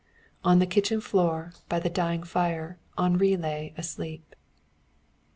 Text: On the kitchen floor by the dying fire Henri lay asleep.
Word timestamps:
On 0.43 0.57
the 0.57 0.65
kitchen 0.65 0.99
floor 0.99 1.53
by 1.69 1.77
the 1.79 1.87
dying 1.87 2.23
fire 2.23 2.79
Henri 2.97 3.37
lay 3.37 3.75
asleep. 3.77 4.35